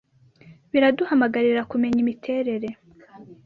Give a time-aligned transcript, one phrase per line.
[0.71, 2.69] biraduhamagarira kumenya imiterere